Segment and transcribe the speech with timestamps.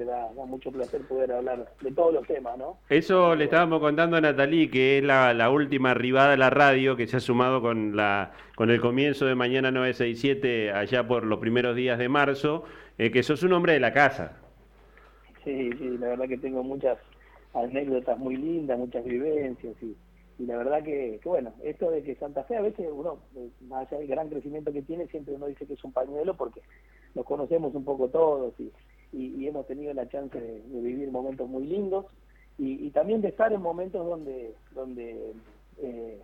[0.00, 2.78] siempre da, mucho placer poder hablar de todos los temas, ¿no?
[2.88, 7.06] Eso le estábamos contando a Natalí, que es la, última arribada de la radio, que
[7.06, 11.76] se ha sumado con, la, con el comienzo de Mañana 967 allá por los primeros
[11.76, 12.64] días de marzo,
[12.98, 14.38] eh, que sos un hombre de la casa.
[15.44, 16.98] Sí, sí, la verdad que tengo muchas
[17.54, 19.96] anécdotas muy lindas, muchas vivencias y
[20.40, 23.18] y la verdad que, bueno, esto de que Santa Fe a veces uno,
[23.68, 26.62] más allá del gran crecimiento que tiene, siempre uno dice que es un pañuelo porque
[27.14, 28.72] nos conocemos un poco todos y,
[29.12, 32.06] y, hemos tenido la chance de, vivir momentos muy lindos
[32.58, 35.32] y, también de estar en momentos donde, donde
[35.82, 36.20] eh,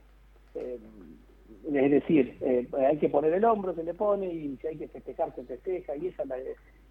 [0.54, 0.78] eh,
[1.72, 4.88] es decir, eh, hay que poner el hombro, se le pone y si hay que
[4.88, 6.24] festejar, se festeja y esa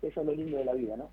[0.01, 1.09] eso es lo lindo de la vida, ¿no?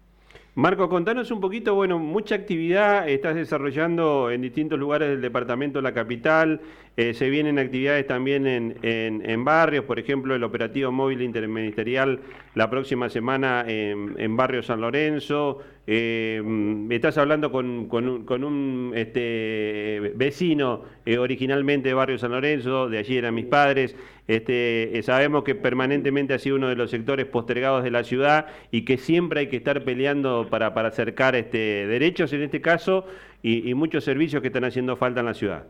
[0.54, 5.82] Marco, contanos un poquito, bueno, mucha actividad estás desarrollando en distintos lugares del departamento de
[5.82, 6.60] la capital,
[6.94, 8.46] eh, se vienen actividades también
[8.82, 12.20] en, barrios, por ejemplo, el operativo móvil interministerial
[12.54, 16.42] la próxima semana en, Barrio San Lorenzo, eh,
[16.90, 23.34] estás hablando con, un, este, vecino eh, originalmente de Barrio San Lorenzo, de allí eran
[23.34, 23.96] mis padres,
[24.28, 28.84] este, sabemos que permanentemente ha sido uno de los sectores postergados de la ciudad y
[28.84, 33.06] que siempre hay que estar peleando para, para acercar este, derechos en este caso
[33.42, 35.66] y muchos servicios que están haciendo falta en la ciudad.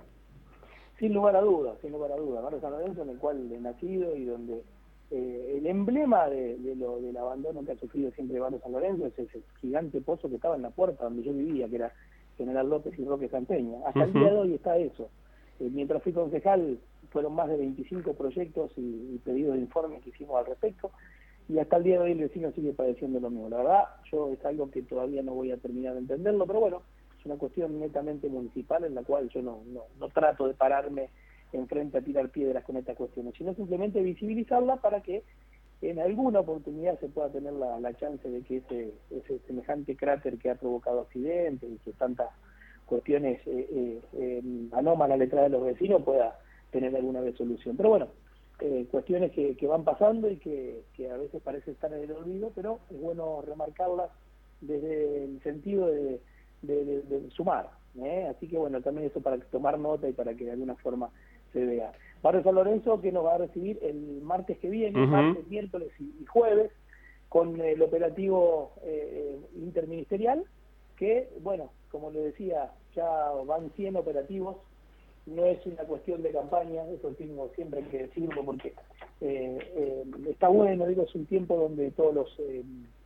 [1.03, 2.45] Sin lugar a dudas, sin lugar a dudas.
[2.45, 4.63] Barrio San Lorenzo, en el cual he nacido y donde
[5.11, 9.19] eh, el emblema de, lo, del abandono que ha sufrido siempre Barrio San Lorenzo es
[9.19, 11.93] ese gigante pozo que estaba en la puerta donde yo vivía, que era
[12.39, 13.79] General López y Roque Santeña.
[13.85, 15.11] Hasta el día de hoy está eso.
[15.59, 16.79] Eh, mientras fui concejal,
[17.11, 20.93] fueron más de 25 proyectos y, pedidos de informes que hicimos al respecto
[21.49, 23.49] y hasta el día de hoy el vecino sigue padeciendo lo mismo.
[23.49, 26.83] La verdad, yo es algo que todavía no voy a terminar de entenderlo, pero bueno,
[27.23, 31.09] es una cuestión netamente municipal en la cual yo no, no, no trato de pararme
[31.53, 35.23] enfrente a tirar piedras con estas cuestiones, sino simplemente visibilizarla para que
[35.83, 40.39] en alguna oportunidad se pueda tener la, la chance de que ese, ese semejante cráter
[40.39, 42.29] que ha provocado accidentes y que tantas
[42.87, 44.43] cuestiones eh, eh, eh,
[44.73, 46.39] anómalas detrás de los vecinos pueda
[46.71, 47.77] tener alguna resolución.
[47.77, 48.09] Pero bueno,
[48.61, 52.13] eh, cuestiones que, que, van pasando y que, que a veces parece estar en el
[52.13, 54.11] olvido, pero es bueno remarcarlas
[54.61, 56.21] desde el sentido de,
[56.63, 57.71] de, sumar.
[58.01, 58.29] ¿eh?
[58.31, 61.11] Así que bueno, también eso para tomar nota y para que de alguna forma
[61.53, 61.93] se vea.
[62.23, 66.25] Barrio San Lorenzo que nos va a recibir el martes que viene, martes, miércoles y,
[66.27, 66.71] jueves,
[67.29, 70.45] con el operativo eh, interministerial,
[70.97, 73.07] que bueno, como le decía, ya
[73.47, 74.57] van 100 operativos,
[75.27, 78.75] no es una cuestión de campaña, eso tengo siempre que decirlo porque
[79.21, 82.37] eh, está bueno, digo, es un tiempo donde todos los,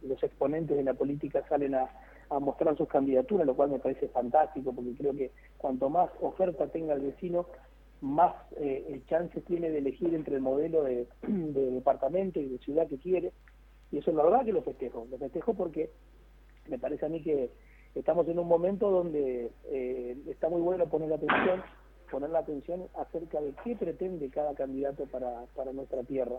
[0.03, 1.91] los exponentes de la política salen a
[2.31, 6.66] a mostrar sus candidaturas, lo cual me parece fantástico, porque creo que cuanto más oferta
[6.69, 7.47] tenga el vecino,
[8.00, 12.98] más eh, chances tiene de elegir entre el modelo de, departamento y de ciudad que
[12.98, 13.33] quiere.
[13.93, 15.06] Y eso es la verdad que lo festejo.
[15.10, 15.91] Lo festejo porque
[16.69, 17.50] me parece a mí que
[17.94, 21.62] estamos en un momento donde eh, está muy bueno poner la atención,
[22.11, 26.37] poner la atención acerca de qué pretende cada candidato para, para nuestra tierra.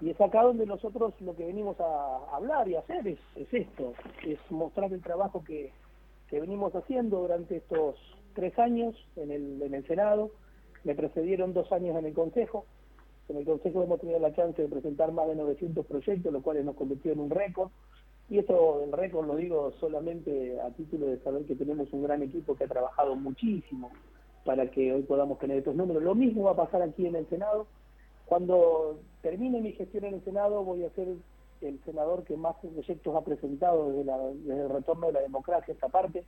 [0.00, 3.92] Y es acá donde nosotros lo que venimos a hablar y hacer es, esto,
[4.26, 5.70] es mostrar el trabajo que,
[6.28, 7.96] que, venimos haciendo durante estos
[8.34, 10.30] tres años en el, en el Senado.
[10.82, 12.64] Me precedieron dos años en el Consejo.
[13.28, 16.64] En el Consejo hemos tenido la chance de presentar más de 900 proyectos, lo cual
[16.64, 17.70] nos convirtió en un récord.
[18.28, 22.22] Y esto, el récord lo digo solamente a título de saber que tenemos un gran
[22.22, 23.92] equipo que ha trabajado muchísimo
[24.44, 26.02] para que hoy podamos tener estos números.
[26.02, 27.66] Lo mismo va a pasar aquí en el Senado
[28.26, 31.08] cuando termine mi gestión en el Senado voy a ser
[31.60, 36.24] el senador que más proyectos ha presentado desde, el retorno de la democracia esta parte,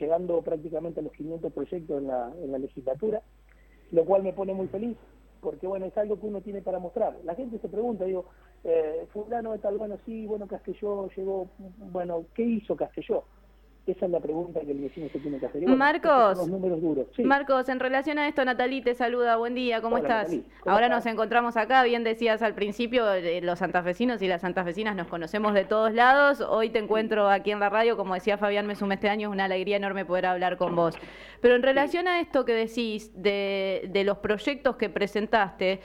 [0.00, 3.22] llegando prácticamente a los 500 proyectos en la, en la legislatura,
[3.92, 4.96] lo cual me pone muy feliz,
[5.40, 7.16] porque bueno, es algo que uno tiene para mostrar.
[7.24, 8.26] La gente se pregunta, digo,
[8.64, 11.48] eh, fulano de tal, bueno, sí, bueno, Castelló llegó,
[11.92, 13.24] bueno, ¿qué hizo Castelló?
[13.86, 15.66] Esa es la pregunta que el vecino se tiene que hacer.
[15.66, 16.48] Marcos,
[17.18, 20.30] Marcos, en relación a esto, Natalí te saluda, buen día, ¿cómo estás?
[20.66, 25.08] Ahora nos encontramos acá, bien decías al principio, eh, los santafesinos y las santafesinas nos
[25.08, 28.92] conocemos de todos lados, hoy te encuentro aquí en la radio, como decía Fabián Mesum
[28.92, 30.94] este año, es una alegría enorme poder hablar con vos.
[31.40, 35.80] Pero en relación a esto que decís de, de los proyectos que presentaste,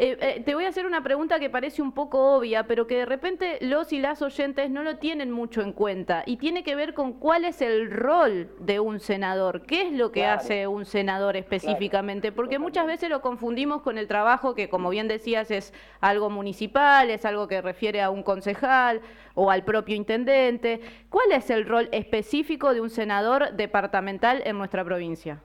[0.00, 2.98] eh, eh, te voy a hacer una pregunta que parece un poco obvia, pero que
[2.98, 6.76] de repente los y las oyentes no lo tienen mucho en cuenta y tiene que
[6.76, 10.84] ver con cuál es el rol de un senador, qué es lo que hace un
[10.84, 15.74] senador específicamente, porque muchas veces lo confundimos con el trabajo que, como bien decías, es
[16.00, 19.00] algo municipal, es algo que refiere a un concejal
[19.34, 20.80] o al propio intendente.
[21.10, 25.40] ¿Cuál es el rol específico de un senador departamental en nuestra provincia?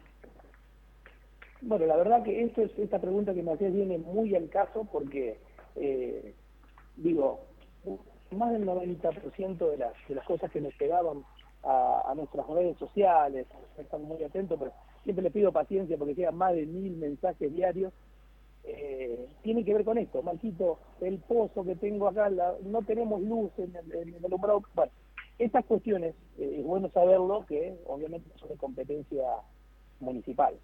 [1.66, 4.86] Bueno, la verdad que esto es, esta pregunta que me hacías viene muy al caso
[4.92, 5.40] porque,
[5.78, 6.36] eh,
[6.98, 7.40] digo,
[8.32, 11.24] más del 90% de las, de las cosas que nos llegaban
[11.64, 14.74] a, nuestras redes sociales, estamos muy atentos, pero
[15.04, 17.94] siempre le pido paciencia porque llegan más de mil mensajes diarios,
[18.66, 22.30] eh, tiene que ver con esto, Marquito, el pozo que tengo acá,
[22.64, 24.92] no tenemos luz en el, en el alumbrado, bueno,
[25.40, 29.24] estas cuestiones, eh, es bueno saberlo, que obviamente son de competencia
[30.02, 30.56] municipal.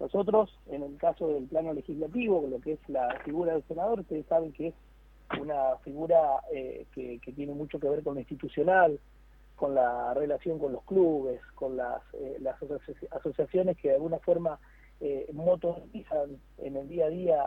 [0.00, 4.26] Nosotros, en el caso del plano legislativo, lo que es la figura del senador, ustedes
[4.26, 4.74] saben que es
[5.40, 6.18] una figura
[6.52, 8.98] eh, que, tiene mucho que ver con lo institucional,
[9.56, 12.56] con la relación con los clubes, con las, eh, las
[13.10, 14.58] asociaciones que de alguna forma
[15.00, 17.44] eh, motorizan en el día a día.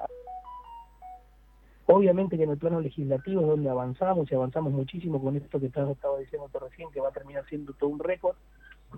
[1.88, 5.68] Obviamente que en el plano legislativo es donde avanzamos y avanzamos muchísimo con esto que
[5.68, 8.36] estaba, estaba diciendo recién, que va a terminar siendo todo un récord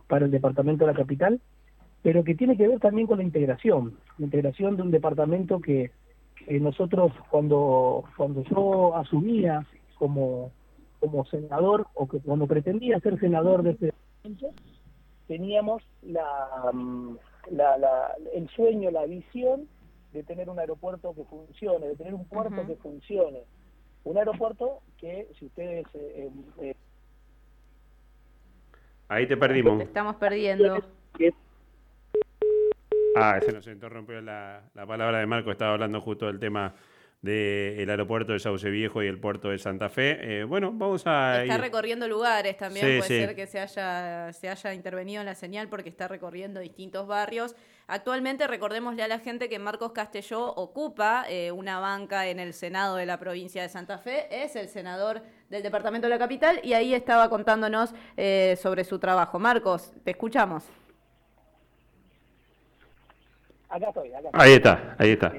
[0.07, 1.41] para el departamento de la capital,
[2.07, 5.91] pero que tiene que ver también con la integración, la integración de un departamento que
[6.47, 10.53] nosotros cuando, cuando yo asumía como,
[11.01, 13.93] como senador o que cuando pretendía ser senador de este
[15.27, 17.17] teníamos la, mm,
[17.51, 19.67] la, la, el sueño, la visión
[20.13, 23.43] de tener un aeropuerto que funcione, de tener un puerto que funcione.
[24.05, 25.85] Un aeropuerto que, si ustedes...
[25.93, 26.31] Eh,
[26.61, 26.75] eh,
[29.09, 29.79] Ahí te perdimos.
[29.79, 30.77] Te estamos perdiendo.
[33.21, 36.73] Ah, se nos interrumpió la, la palabra de Marco, estaba hablando justo del tema
[37.21, 40.17] del aeropuerto de Sauce Viejo y el puerto de Santa Fe.
[40.21, 41.41] Eh, bueno, vamos a...
[41.41, 45.67] Está recorriendo lugares también, puede ser que se haya, se haya intervenido en la señal
[45.67, 47.55] porque está recorriendo distintos barrios.
[47.87, 52.97] Actualmente recordémosle a la gente que Marcos Castelló ocupa eh, una banca en el Senado
[52.97, 56.73] de la provincia de Santa Fe, es el senador del departamento de la capital y
[56.73, 59.39] ahí estaba contándonos eh, sobre su trabajo.
[59.39, 60.65] Marcos, te escuchamos.
[63.69, 65.33] Acá estoy, acá Ahí está, ahí está.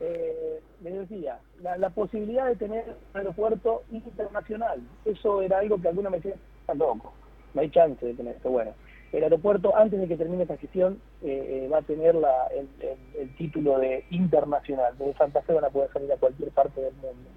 [0.00, 6.10] Eh, me decía, la, posibilidad de tener un aeropuerto internacional, eso era algo que alguna
[6.10, 7.12] me decía, está loco,
[7.54, 8.50] no hay chance de tener esto.
[8.50, 8.72] Bueno,
[9.12, 13.36] el aeropuerto, antes de que termine esta gestión, eh, eh, va a tener la, el,
[13.36, 14.98] título de internacional.
[14.98, 17.30] Desde Santa Fe van a poder salir a cualquier parte del mundo.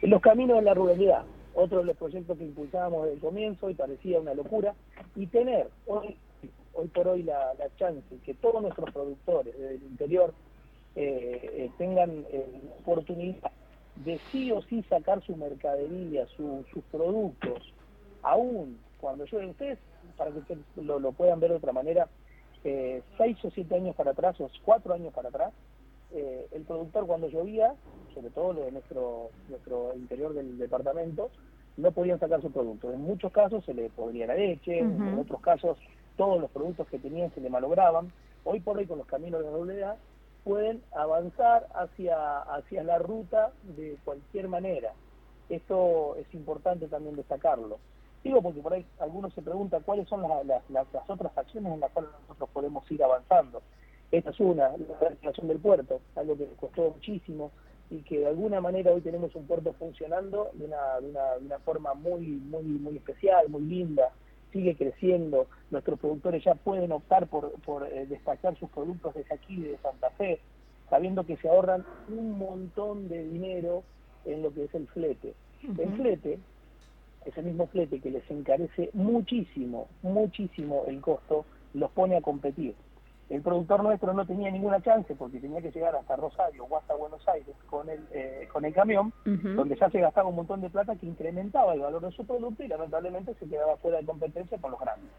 [0.00, 1.24] En los caminos de la ruralidad,
[1.54, 4.74] otro de los proyectos que impulsábamos desde el comienzo y parecía una locura,
[5.16, 6.16] y tener hoy
[6.78, 10.32] hoy por hoy la, la chance que todos nuestros productores del interior
[10.94, 13.50] eh, eh, tengan eh, oportunidad
[13.96, 17.72] de sí o sí sacar su mercadería, sus productos,
[18.22, 19.78] aún cuando llueve ustedes,
[20.16, 22.08] para que ustedes lo, puedan ver de otra manera,
[22.62, 25.52] seis o siete años para atrás, o cuatro años para atrás,
[26.12, 27.74] el productor cuando llovía,
[28.14, 31.30] sobre todo lo de nuestro, nuestro interior del departamento,
[31.76, 32.92] no podían sacar su producto.
[32.92, 35.76] En muchos casos se le podría la leche, en otros casos
[36.18, 38.12] todos los productos que tenían se le malograban.
[38.44, 39.86] Hoy por hoy con los caminos de la doble
[40.44, 44.92] pueden avanzar hacia, hacia la ruta de cualquier manera.
[45.48, 47.78] Esto es importante también destacarlo.
[48.24, 50.62] Digo porque por ahí algunos se preguntan cuáles son las,
[51.08, 53.62] otras acciones en las cuales nosotros podemos ir avanzando.
[54.10, 57.52] Esta es una, la recreación del puerto, algo que costó muchísimo
[57.90, 61.46] y que de alguna manera hoy tenemos un puerto funcionando de una, de una, de
[61.46, 64.10] una forma muy, muy, muy especial, muy linda,
[64.52, 69.56] sigue creciendo, nuestros productores ya pueden optar por, por eh, despachar sus productos desde aquí,
[69.56, 70.40] de Santa Fe,
[70.90, 73.82] sabiendo que se ahorran un montón de dinero
[74.24, 75.34] en lo que es el flete.
[75.62, 76.38] El flete,
[77.24, 82.74] ese mismo flete que les encarece muchísimo, muchísimo el costo, los pone a competir.
[83.30, 86.94] El productor nuestro no tenía ninguna chance porque tenía que llegar hasta Rosario o hasta
[86.94, 90.70] Buenos Aires con el, eh, con el camión, donde ya se gastaba un montón de
[90.70, 94.56] plata que incrementaba el valor de su producto y lamentablemente se quedaba fuera de competencia
[94.58, 95.10] con los grandes.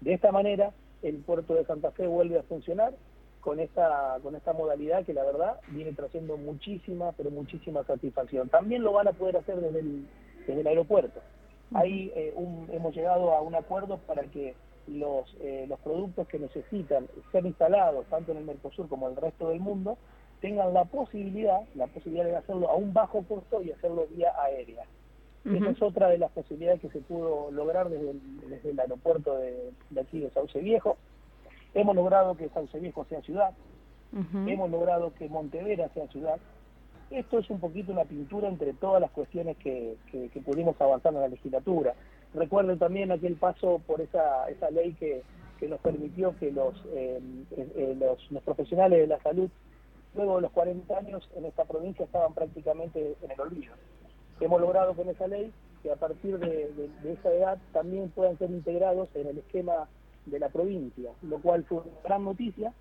[0.00, 2.94] De esta manera, el puerto de Santa Fe vuelve a funcionar
[3.40, 8.48] con esta, con esta modalidad que la verdad viene trayendo muchísima, pero muchísima satisfacción.
[8.48, 10.06] También lo van a poder hacer desde el,
[10.46, 11.20] desde el aeropuerto.
[11.74, 12.34] Ahí eh,
[12.70, 14.54] hemos llegado a un acuerdo para que
[14.90, 19.22] los, eh, los productos que necesitan ser instalados tanto en el Mercosur como en el
[19.22, 19.96] resto del mundo
[20.40, 24.84] tengan la posibilidad, la posibilidad de hacerlo a un bajo costo y hacerlo vía aérea.
[25.44, 29.38] Esa es otra de las posibilidades que se pudo lograr desde el, desde el aeropuerto
[29.38, 30.98] de, aquí de Sauce Viejo.
[31.72, 33.52] Hemos logrado que Sauce Viejo sea ciudad,
[34.46, 36.38] hemos logrado que Montevera sea ciudad.
[37.10, 41.14] Esto es un poquito una pintura entre todas las cuestiones que, que, que pudimos avanzar
[41.14, 41.94] en la legislatura.
[42.34, 45.22] Recuerden también aquel paso por esa, esa ley que,
[45.58, 47.20] que nos permitió que los, eh,
[47.56, 49.50] eh, los, los, profesionales de la salud,
[50.14, 53.74] luego de los 40 años en esta provincia, estaban prácticamente en el olvido.
[54.40, 59.08] Hemos logrado con esa ley que a partir de, esa edad también puedan ser integrados
[59.14, 59.88] en el esquema
[60.26, 62.72] de la provincia, lo cual fue una gran noticia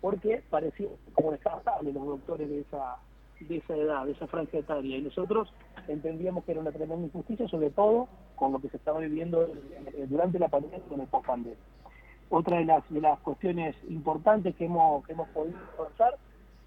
[0.00, 2.96] porque pareció como descartable los doctores de esa,
[3.40, 5.52] de esa edad, de esa franja etaria, y nosotros
[5.88, 8.08] entendíamos que era una tremenda injusticia, sobre todo
[8.42, 9.48] con lo que se estaba viviendo
[10.08, 11.54] durante la pandemia y con el post -pandemia.
[12.28, 16.18] Otra de las, de las cuestiones importantes que hemos, que hemos podido avanzar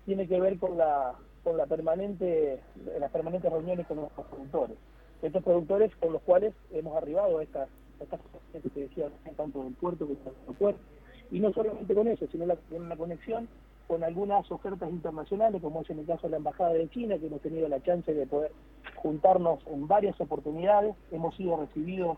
[0.06, 2.62] tiene que ver con la, con la permanente,
[2.98, 4.78] las permanentes reuniones con los productores.
[5.22, 7.68] Estos productores con los cuales hemos arribado a estas,
[8.00, 8.22] estas
[8.54, 10.82] que te decía, tanto del puerto como del puerto.
[11.30, 13.50] Y no solamente con eso, sino la, una conexión
[13.86, 17.28] con algunas ofertas internacionales, como es en el caso de la Embajada de China, que
[17.28, 18.54] hemos tenido la chance de poder
[18.96, 22.18] juntarnos en varias oportunidades, hemos sido recibidos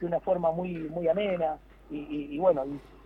[0.00, 1.58] de una forma muy muy amena
[1.88, 2.64] y, bueno,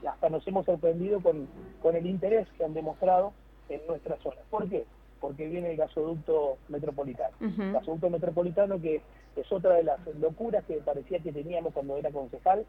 [0.09, 1.47] hasta nos hemos sorprendido con,
[1.83, 3.33] con el interés que han demostrado
[3.69, 4.40] en nuestra zona.
[4.49, 4.87] ¿Por qué?
[5.21, 7.37] Porque viene el gasoducto metropolitano.
[7.40, 9.02] El gasoducto metropolitano que
[9.37, 12.64] es otra de las locuras que parecía que teníamos cuando era concejal,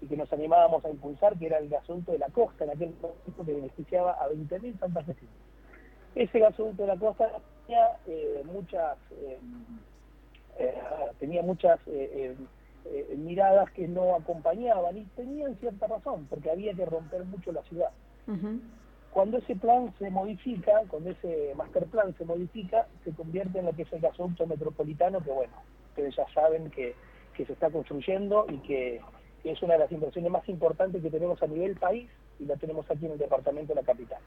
[0.00, 2.94] y que nos animábamos a impulsar, que era el gasoducto de la costa, en aquel
[3.00, 5.34] momento que beneficiaba a 20.000 santafesinos.
[6.14, 7.30] Ese gasoducto de la costa
[7.68, 9.38] eh, muchas, eh,
[10.58, 10.74] eh,
[11.18, 11.80] tenía muchas
[13.16, 17.90] miradas que no acompañaban y tenían cierta razón, porque había que romper mucho la ciudad.
[19.10, 23.72] Cuando ese plan se modifica, cuando ese master plan se modifica, se convierte en lo
[23.72, 25.54] que es el gasoducto metropolitano, que bueno,
[25.88, 26.94] ustedes ya saben que,
[27.34, 29.00] que se está construyendo y que
[29.42, 32.88] es una de las inversiones más importantes que tenemos a nivel país y la tenemos
[32.90, 34.18] aquí en el departamento de la capital.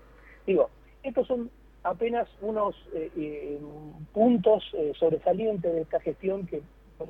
[0.46, 0.70] Digo,
[1.04, 1.50] estos son
[1.90, 3.60] apenas unos eh, eh,
[4.14, 6.62] puntos eh, sobresalientes de esta gestión que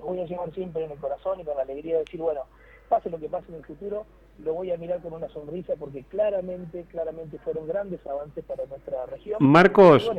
[0.02, 2.42] voy a llevar siempre en el corazón y con la alegría de decir, bueno,
[2.88, 4.06] pase lo que pase en el futuro,
[4.44, 9.06] lo voy a mirar con una sonrisa porque claramente, claramente fueron grandes avances para nuestra
[9.08, 9.38] región.
[9.42, 10.10] Marcos,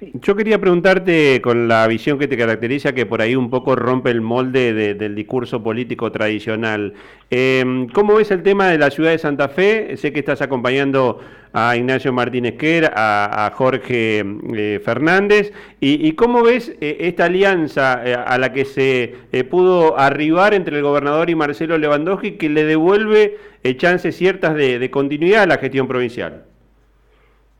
[0.00, 4.10] yo quería preguntarte con la visión que te caracteriza, que por ahí un poco rompe
[4.10, 6.92] el molde del discurso político tradicional.
[7.30, 9.96] Em, ¿Cómo ves el tema de la ciudad de Santa Fe?
[9.96, 11.20] Sé que estás acompañando
[11.54, 14.24] a Ignacio Martínez Quer, a, Jorge
[14.56, 19.14] eh, Fernández, y, cómo ves eh, esta alianza eh, a la que se
[19.48, 23.38] pudo arribar entre el gobernador y Marcelo Lewandowski que le devuelve
[23.76, 26.44] chances ciertas de, continuidad a la gestión provincial.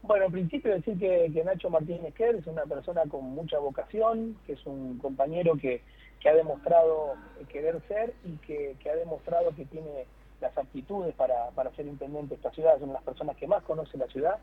[0.03, 4.55] Bueno, en principio decir que, Nacho Martínez Quer es una persona con mucha vocación, que
[4.55, 5.81] es un compañero que,
[6.27, 7.17] ha demostrado
[7.53, 10.07] querer ser y que, ha demostrado que tiene
[10.41, 13.63] las aptitudes para, ser intendente de esta ciudad, es una de las personas que más
[13.63, 14.39] conoce la ciudad,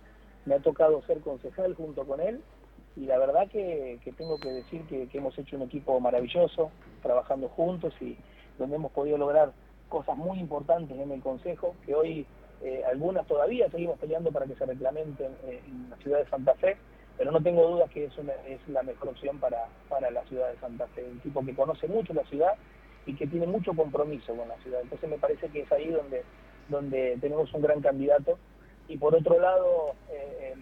[0.45, 2.41] me ha tocado ser concejal junto con él
[2.95, 6.71] y la verdad que, tengo que decir que, hemos hecho un equipo maravilloso,
[7.01, 8.17] trabajando juntos y
[8.57, 9.53] donde hemos podido lograr
[9.89, 12.25] cosas muy importantes en el Consejo, que hoy
[12.63, 16.53] eh, algunas todavía seguimos peleando para que se reglamenten eh, en la ciudad de Santa
[16.55, 16.77] Fe,
[17.17, 18.13] pero no tengo dudas que es,
[18.47, 21.87] es la mejor opción para, para la ciudad de Santa Fe, un tipo que conoce
[21.87, 22.55] mucho la ciudad
[23.05, 24.81] y que tiene mucho compromiso con la ciudad.
[24.81, 26.23] Entonces me parece que es ahí donde,
[26.69, 28.37] donde tenemos un gran candidato.
[28.87, 30.55] Y por otro lado, eh,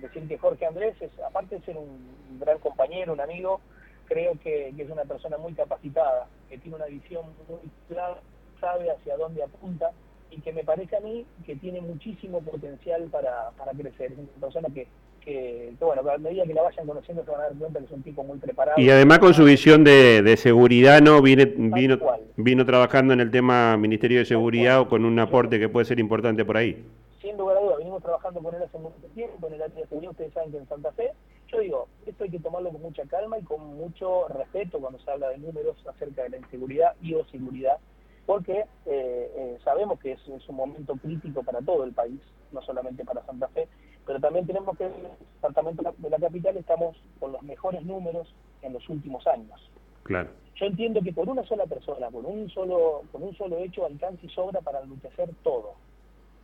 [0.00, 3.60] decir que Jorge Andrés, es, aparte de ser un gran compañero, un amigo,
[4.06, 8.20] creo que, que, es una persona muy capacitada, que tiene una visión muy clara
[8.62, 9.90] sabe hacia dónde apunta
[10.30, 14.12] y que me parece a mí que tiene muchísimo potencial para, para crecer.
[14.12, 14.86] Es una persona que,
[15.24, 17.90] que, bueno, a medida que la vayan conociendo se van a dar cuenta que es
[17.92, 18.80] un tipo muy preparado.
[18.80, 21.22] Y además con su visión de, de seguridad, ¿no?
[21.22, 21.98] Viene, vino,
[22.36, 26.00] vino trabajando en el tema Ministerio de Seguridad o con un aporte que puede ser
[26.00, 26.84] importante por ahí.
[27.20, 29.86] Sin lugar a dudas, venimos trabajando con él hace mucho tiempo en el área de
[29.86, 31.12] seguridad, ustedes saben que en Santa Fe,
[31.48, 35.10] yo digo, esto hay que tomarlo con mucha calma y con mucho respeto cuando se
[35.10, 37.78] habla de números acerca de la inseguridad y o seguridad
[38.26, 42.20] porque eh, eh, sabemos que es, un momento crítico para todo el país,
[42.52, 43.68] no solamente para Santa Fe,
[44.06, 45.02] pero también tenemos que, en el
[45.34, 49.70] departamento de la capital estamos con los mejores números en los últimos años.
[50.02, 50.30] Claro.
[50.56, 54.24] Yo entiendo que por una sola persona, por un solo, con un solo hecho, alcanza
[54.24, 55.74] y sobra para enlutecer todo,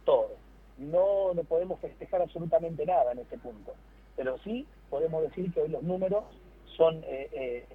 [0.05, 0.31] todo.
[0.79, 3.75] No, no podemos festejar absolutamente nada en este punto,
[4.17, 6.25] pero sí podemos decir que hoy los números
[6.77, 7.67] son eh, eh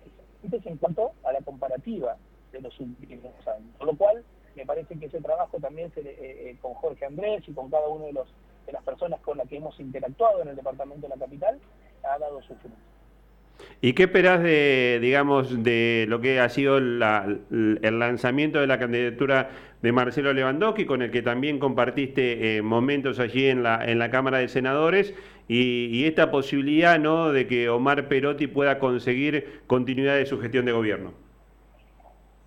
[0.52, 2.18] en cuanto a la comparativa
[2.52, 3.76] de los últimos años.
[3.78, 4.24] Con lo cual,
[4.56, 7.88] me parece que ese trabajo también se, eh, eh, con Jorge Andrés y con cada
[7.88, 8.28] uno de, los,
[8.66, 11.60] de las personas con las que hemos interactuado en el departamento de la capital,
[12.04, 12.76] ha dado su fruto.
[13.82, 19.50] ¿Y qué esperás de, digamos, de lo que ha sido el lanzamiento de la candidatura
[19.82, 24.10] de Marcelo Lewandowski, con el que también compartiste eh, momentos allí en la, en la
[24.10, 25.14] Cámara de Senadores,
[25.48, 27.34] y, y, esta posibilidad ¿no?
[27.34, 31.12] de que Omar Perotti pueda conseguir continuidad de su gestión de gobierno?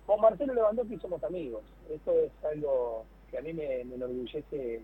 [0.07, 1.61] Con Marcelo Lewandowski somos amigos.
[1.93, 4.81] Esto es algo que a mí me, enorgullece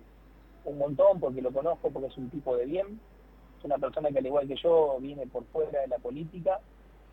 [0.65, 2.99] un montón porque lo conozco, porque es un tipo de bien.
[3.59, 6.59] Es una persona que al igual que yo viene por fuera de la política,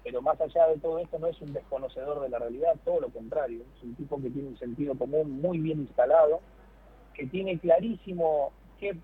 [0.02, 3.08] pero más allá de todo esto no es un desconocedor de la realidad, todo lo
[3.10, 3.62] contrario.
[3.76, 6.40] Es un tipo que tiene un sentido común muy bien instalado,
[7.14, 8.96] que tiene clarísimo qué,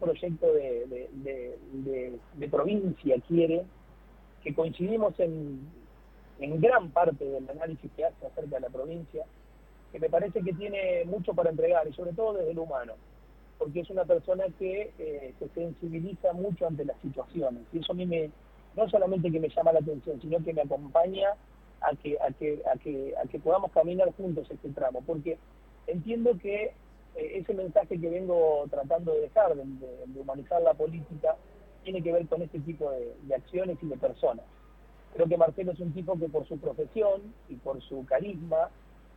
[0.00, 1.08] proyecto de,
[2.34, 3.66] de provincia quiere
[4.44, 5.60] que coincidimos en,
[6.38, 9.24] en gran parte del análisis que hace acerca de la provincia,
[9.90, 12.94] que me parece que tiene mucho para entregar, y sobre todo desde lo humano,
[13.58, 17.96] porque es una persona que eh, se sensibiliza mucho ante las situaciones, y eso a
[17.96, 18.30] mí me,
[18.76, 21.30] no solamente que me llama la atención, sino que me acompaña
[21.80, 25.38] a que, a que, a que, a que podamos caminar juntos este tramo, porque
[25.86, 26.72] entiendo que
[27.14, 31.36] eh, ese mensaje que vengo tratando de dejar, de, humanizar la política,
[31.82, 34.44] tiene que ver con este tipo de, de acciones y de personas.
[35.14, 38.70] Creo que Marcelo es un tipo que por su profesión y por su carisma,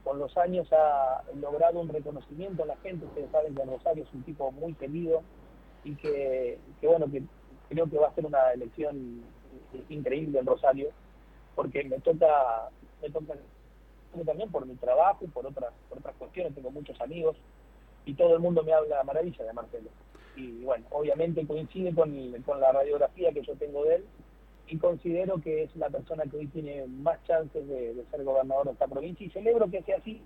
[0.07, 3.05] con los años ha logrado un reconocimiento a la gente.
[3.05, 5.21] Ustedes saben que Rosario es un tipo muy querido
[5.83, 7.23] y que, bueno, que
[7.67, 9.21] creo que va a ser una elección
[9.89, 10.91] increíble en Rosario,
[11.55, 12.69] porque me toca,
[13.01, 13.33] me toca
[14.25, 17.35] también por mi trabajo y por otras, por otras cuestiones, tengo muchos amigos
[18.05, 19.89] y todo el mundo me habla maravilla de Marcelo.
[20.37, 24.05] Y bueno, obviamente coincide con la radiografía que yo tengo de él
[24.67, 28.71] y considero que es la persona que hoy tiene más chances de, ser gobernador de
[28.73, 30.21] esta provincia y celebro que sea así,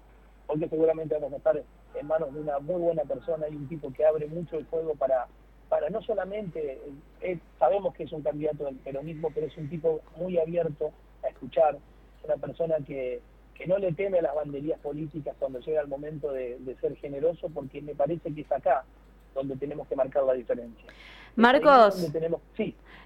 [0.48, 3.92] porque seguramente vamos a estar en manos de una muy buena persona y un tipo
[3.94, 5.28] que abre mucho el juego para,
[5.70, 6.82] para no solamente,
[7.22, 10.92] eh, sabemos que es un candidato del peronismo, pero es un tipo muy abierto
[11.24, 13.22] a escuchar, es una persona que,
[13.54, 16.96] que no le teme a las banderías políticas cuando llega el momento de, de ser
[16.96, 18.86] generoso, porque me parece que es acá
[19.36, 20.86] donde tenemos que marcar la diferencia.
[21.36, 22.12] Marcos,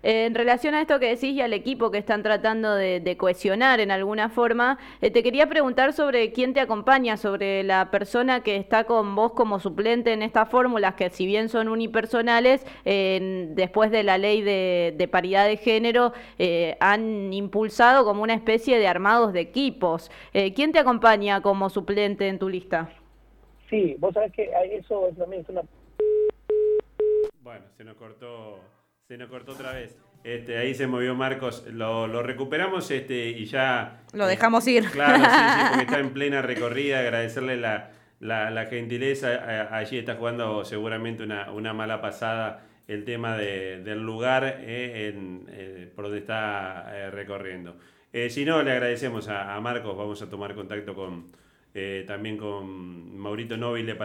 [0.07, 3.89] en relación a esto que decís y al equipo que están tratando de, cohesionar en
[3.89, 8.83] alguna forma, eh, te quería preguntar sobre quién te acompaña, sobre la persona que está
[8.83, 14.19] con vos como suplente en estas fórmulas, que si bien son unipersonales, después de la
[14.19, 20.11] ley de, paridad de género, eh, han impulsado como una especie de armados de equipos.
[20.33, 22.91] Eh, ¿Quién te acompaña como suplente en tu lista?
[23.71, 25.63] Sí, vos sabés que eso también es una
[27.45, 28.59] bueno, se nos cortó,
[29.07, 29.95] se nos cortó otra vez.
[30.23, 34.01] Este, ahí se movió Marcos, lo, recuperamos este, y ya...
[34.13, 34.89] Lo dejamos ir.
[34.91, 39.75] Claro, sí, porque está en plena recorrida, agradecerle la, gentileza.
[39.77, 46.05] Allí está jugando seguramente una, mala pasada el tema del lugar eh, en, eh, por
[46.05, 47.77] donde está eh, recorriendo.
[48.29, 51.31] si no, le agradecemos a, Marcos, vamos a tomar contacto con
[52.07, 54.03] también con Maurito Nobile para